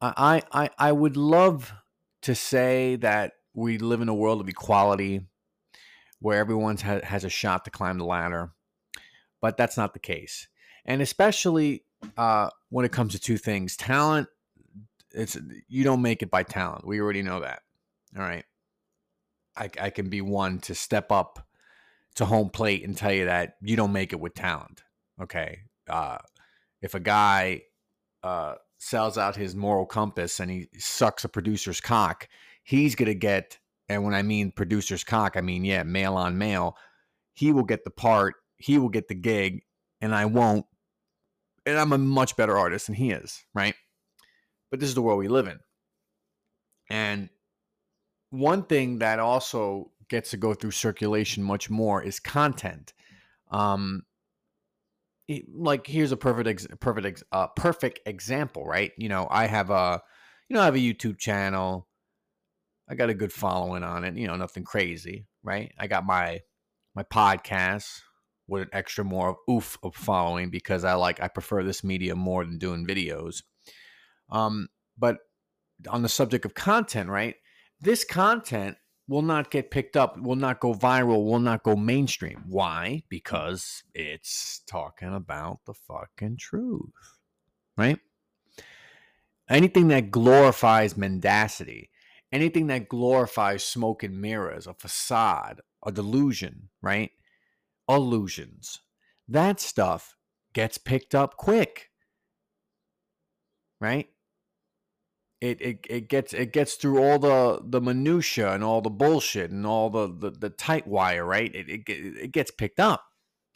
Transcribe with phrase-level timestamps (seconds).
[0.00, 1.72] I I I would love
[2.22, 5.22] to say that we live in a world of equality
[6.20, 8.50] where everyone ha- has a shot to climb the ladder,
[9.40, 10.48] but that's not the case.
[10.84, 11.84] And especially
[12.16, 14.28] uh, when it comes to two things, talent.
[15.12, 15.36] It's
[15.68, 16.86] you don't make it by talent.
[16.86, 17.62] We already know that.
[18.16, 18.44] All right.
[19.56, 21.46] I, I can be one to step up
[22.16, 24.82] to home plate and tell you that you don't make it with talent.
[25.22, 25.60] Okay.
[25.88, 26.18] Uh,
[26.82, 27.62] if a guy
[28.22, 32.28] uh, sells out his moral compass and he sucks a producer's cock,
[32.62, 36.38] he's going to get, and when I mean producer's cock, I mean, yeah, male on
[36.38, 36.76] male,
[37.34, 39.62] he will get the part, he will get the gig,
[40.00, 40.66] and I won't.
[41.64, 43.74] And I'm a much better artist than he is, right?
[44.70, 45.58] But this is the world we live in.
[46.88, 47.28] And
[48.30, 52.92] one thing that also gets to go through circulation much more is content.
[53.50, 54.04] Um,
[55.52, 58.92] like here's a perfect ex- perfect ex- uh, perfect example, right?
[58.96, 60.00] You know, I have a
[60.48, 61.88] you know I have a YouTube channel.
[62.88, 64.16] I got a good following on it.
[64.16, 65.72] You know, nothing crazy, right?
[65.78, 66.40] I got my
[66.94, 68.00] my podcast
[68.48, 72.14] with an extra more of oof of following because I like I prefer this media
[72.14, 73.42] more than doing videos.
[74.30, 75.18] Um, but
[75.88, 77.34] on the subject of content, right?
[77.80, 78.76] This content
[79.08, 82.44] will not get picked up, will not go viral, will not go mainstream.
[82.46, 83.02] Why?
[83.08, 87.18] Because it's talking about the fucking truth,
[87.76, 87.98] right?
[89.48, 91.90] Anything that glorifies mendacity,
[92.32, 97.12] anything that glorifies smoke and mirrors, a facade, a delusion, right?
[97.88, 98.80] Illusions.
[99.28, 100.16] That stuff
[100.52, 101.90] gets picked up quick,
[103.80, 104.08] right?
[105.40, 109.50] It, it it gets it gets through all the the minutia and all the bullshit
[109.50, 111.54] and all the the, the tight wire, right?
[111.54, 113.04] It, it it gets picked up,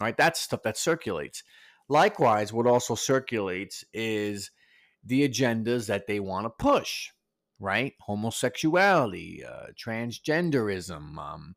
[0.00, 0.16] right?
[0.16, 1.42] That's stuff that circulates.
[1.88, 4.50] Likewise, what also circulates is
[5.04, 7.08] the agendas that they want to push,
[7.58, 7.94] right?
[8.00, 11.54] Homosexuality, uh, transgenderism, um,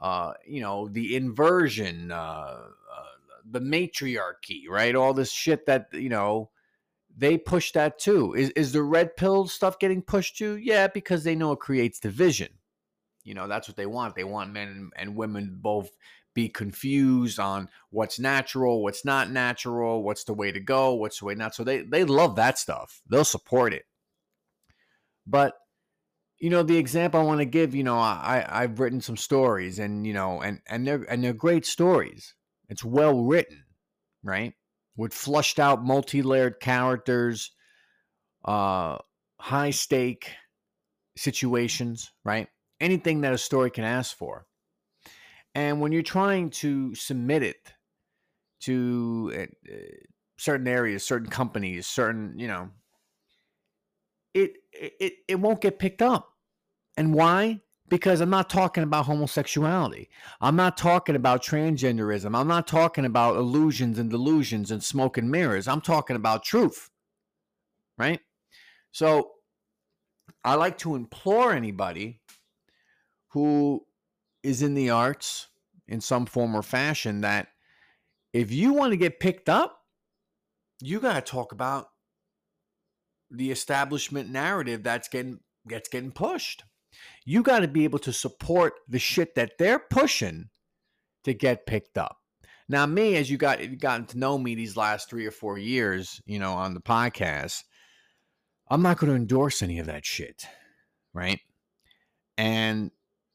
[0.00, 3.04] uh, you know, the inversion, uh, uh,
[3.48, 4.94] the matriarchy, right?
[4.96, 6.50] All this shit that you know
[7.16, 8.34] they push that too.
[8.34, 10.56] Is is the red pill stuff getting pushed too?
[10.56, 12.48] Yeah, because they know it creates division.
[13.24, 14.14] You know, that's what they want.
[14.14, 15.90] They want men and women both
[16.34, 21.26] be confused on what's natural, what's not natural, what's the way to go, what's the
[21.26, 21.54] way not.
[21.54, 23.02] So they they love that stuff.
[23.08, 23.84] They'll support it.
[25.26, 25.54] But
[26.38, 29.78] you know, the example I want to give, you know, I I've written some stories
[29.78, 32.34] and you know, and and they're and they're great stories.
[32.68, 33.64] It's well written,
[34.24, 34.54] right?
[34.96, 37.52] With flushed out, multi layered characters,
[38.44, 38.98] uh,
[39.38, 40.32] high stake
[41.16, 42.48] situations, right?
[42.80, 44.46] Anything that a story can ask for.
[45.54, 47.72] And when you're trying to submit it
[48.60, 49.76] to uh,
[50.38, 52.70] certain areas, certain companies, certain, you know,
[54.34, 56.28] it it it won't get picked up.
[56.96, 57.60] And why?
[57.92, 60.08] Because I'm not talking about homosexuality.
[60.40, 62.34] I'm not talking about transgenderism.
[62.34, 65.68] I'm not talking about illusions and delusions and smoke and mirrors.
[65.68, 66.88] I'm talking about truth.
[67.98, 68.20] Right?
[68.92, 69.32] So
[70.42, 72.22] I like to implore anybody
[73.32, 73.84] who
[74.42, 75.48] is in the arts
[75.86, 77.48] in some form or fashion that
[78.32, 79.82] if you want to get picked up,
[80.80, 81.88] you got to talk about
[83.30, 86.64] the establishment narrative that's getting gets getting pushed.
[87.24, 90.50] You got to be able to support the shit that they're pushing
[91.24, 92.16] to get picked up.
[92.68, 95.58] Now, me, as you got you've gotten to know me these last three or four
[95.58, 97.62] years, you know, on the podcast,
[98.68, 100.46] I'm not going to endorse any of that shit,
[101.12, 101.40] right?
[102.38, 102.90] And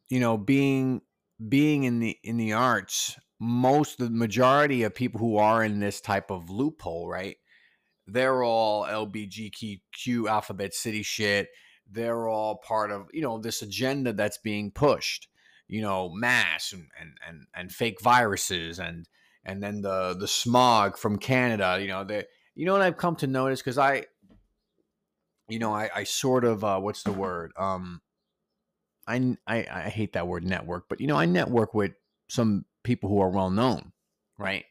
[0.09, 1.01] you know, being
[1.47, 6.01] being in the in the arts, most the majority of people who are in this
[6.01, 7.38] type of loophole, right?
[8.07, 11.50] They're all LBGTQ alphabet city shit
[11.92, 15.28] they're all part of you know this agenda that's being pushed
[15.68, 19.07] you know mass and and and, and fake viruses and
[19.45, 22.25] and then the the smog from canada you know the
[22.56, 23.62] you know what i've come to notice?
[23.62, 24.06] Because i
[25.48, 27.51] you know i i sort of uh what's the word?
[27.57, 28.01] Um
[29.10, 31.94] I, I i hate that word network but you know i network with
[32.28, 33.94] some people who are well known
[34.38, 34.66] right?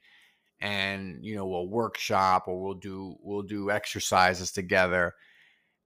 [0.60, 5.14] And you know we'll workshop or we'll do we'll do exercises together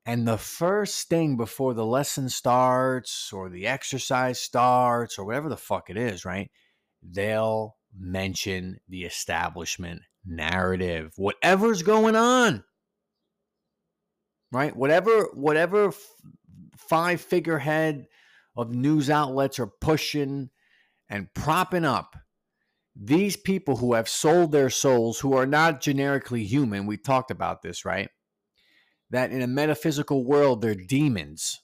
[0.06, 5.56] and the first thing before the lesson starts or the exercise starts or whatever the
[5.56, 6.50] fuck it is, right?
[7.02, 12.64] They'll mention the establishment narrative, whatever's going on.
[14.52, 14.75] Right?
[14.75, 15.93] Whatever whatever
[16.76, 18.06] five figurehead
[18.56, 20.50] of news outlets are pushing
[21.08, 22.17] and propping up
[22.96, 27.62] these people who have sold their souls who are not generically human, we talked about
[27.62, 28.08] this, right?
[29.11, 31.61] That in a metaphysical world they're demons,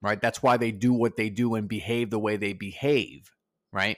[0.00, 0.20] right?
[0.20, 3.30] That's why they do what they do and behave the way they behave,
[3.72, 3.96] right?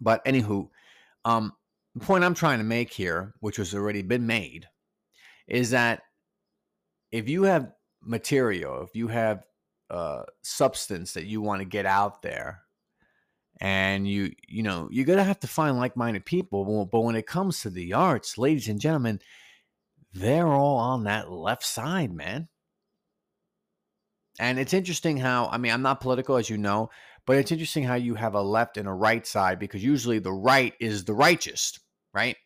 [0.00, 0.68] But anywho,
[1.24, 1.52] um,
[1.94, 4.66] the point I'm trying to make here, which has already been made,
[5.46, 6.02] is that
[7.10, 7.72] if you have
[8.02, 9.44] material, if you have
[9.90, 12.62] uh, substance that you want to get out there,
[13.60, 16.86] and you you know you're gonna have to find like-minded people.
[16.90, 19.20] But when it comes to the arts, ladies and gentlemen,
[20.12, 22.48] they're all on that left side, man.
[24.38, 26.90] And it's interesting how I mean I'm not political, as you know,
[27.26, 30.32] but it's interesting how you have a left and a right side because usually the
[30.32, 31.78] right is the righteous,
[32.12, 32.36] right?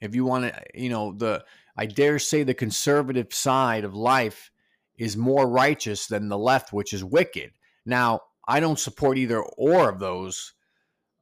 [0.00, 1.44] If you want to, you know, the
[1.76, 4.50] I dare say the conservative side of life
[4.96, 7.52] is more righteous than the left, which is wicked.
[7.86, 10.52] Now, I don't support either or of those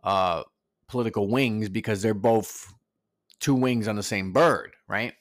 [0.03, 0.43] uh,
[0.89, 2.73] political wings because they're both
[3.39, 5.15] two wings on the same bird, right?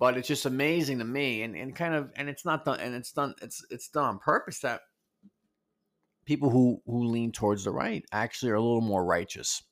[0.00, 2.94] But it's just amazing to me, and, and kind of, and it's not done, and
[2.94, 4.80] it's done, it's it's done on purpose that
[6.24, 9.62] people who who lean towards the right actually are a little more righteous.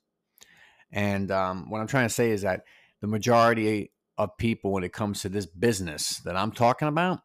[0.93, 2.65] And um, what I'm trying to say is that
[3.01, 7.21] the majority of people, when it comes to this business that I'm talking about,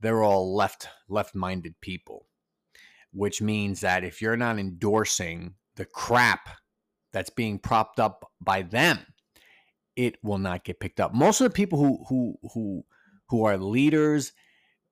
[0.00, 2.26] they're all left left minded people,
[3.12, 6.48] which means that if you're not endorsing the crap
[7.12, 8.98] that's being propped up by them,
[9.96, 11.14] it will not get picked up.
[11.14, 12.84] Most of the people who who who
[13.28, 14.32] who are leaders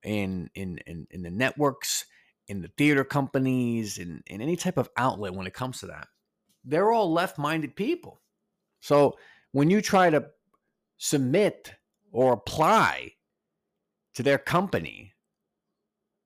[0.03, 2.05] in in in, in the networks
[2.49, 6.07] in the theater companies, in, in any type of outlet when it comes to that.
[6.65, 8.19] They're all left minded people.
[8.81, 9.17] So
[9.51, 10.25] when you try to
[10.97, 11.73] submit
[12.11, 13.11] or apply
[14.15, 15.13] to their company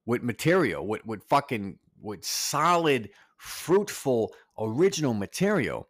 [0.05, 5.89] with material, with, with fucking, with solid, fruitful, original material,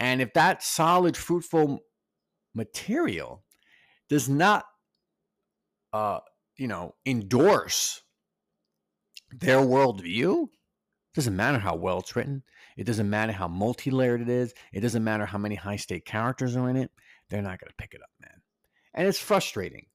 [0.00, 1.80] and if that solid, fruitful
[2.54, 3.44] material
[4.08, 4.64] does not,
[5.92, 6.20] uh,
[6.56, 8.02] you know, endorse
[9.30, 10.48] their worldview
[11.14, 12.42] doesn't matter how well it's written.
[12.76, 14.54] It doesn't matter how multi-layered it is.
[14.72, 16.90] It doesn't matter how many high-stake characters are in it.
[17.28, 18.40] They're not going to pick it up, man.
[18.94, 19.86] And it's frustrating.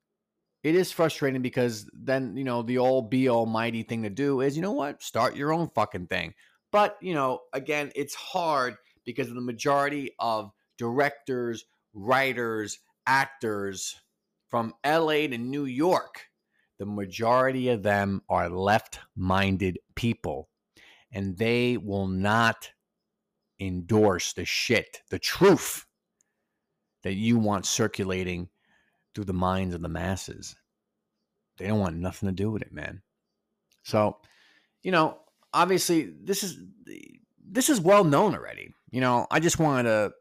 [0.63, 4.55] It is frustrating because then, you know, the all be almighty thing to do is,
[4.55, 5.01] you know what?
[5.01, 6.33] Start your own fucking thing.
[6.71, 8.75] But, you know, again, it's hard
[9.05, 11.65] because the majority of directors,
[11.97, 13.95] writers, actors
[14.47, 16.27] from LA to New York
[16.77, 20.49] the majority of them are left minded people
[21.11, 22.69] and they will not
[23.59, 25.85] endorse the shit, the truth
[27.03, 28.49] that you want circulating
[29.15, 30.55] through the minds of the masses.
[31.57, 33.01] They don't want nothing to do with it, man.
[33.83, 34.17] So,
[34.83, 35.17] you know,
[35.53, 36.59] obviously this is
[37.49, 38.73] this is well known already.
[38.91, 40.11] You know, I just wanted to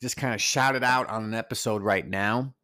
[0.00, 2.54] just kind of shout it out on an episode right now.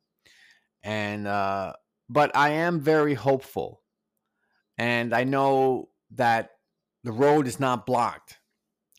[0.82, 1.74] And uh
[2.08, 3.82] but I am very hopeful.
[4.78, 6.50] And I know that
[7.02, 8.38] the road is not blocked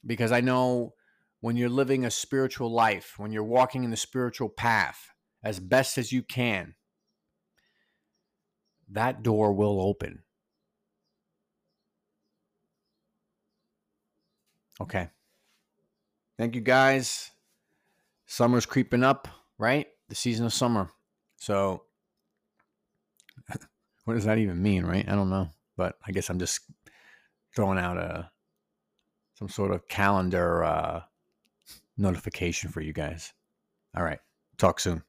[0.05, 0.93] because I know
[1.39, 5.09] when you're living a spiritual life, when you're walking in the spiritual path
[5.43, 6.75] as best as you can,
[8.89, 10.23] that door will open.
[14.79, 15.09] Okay.
[16.37, 17.31] Thank you guys.
[18.27, 19.87] Summer's creeping up, right?
[20.09, 20.89] The season of summer.
[21.37, 21.83] So
[24.05, 25.07] what does that even mean, right?
[25.07, 26.61] I don't know, but I guess I'm just
[27.55, 28.29] throwing out a
[29.35, 31.01] some sort of calendar uh,
[31.97, 33.33] notification for you guys.
[33.95, 34.19] All right,
[34.57, 35.03] talk soon.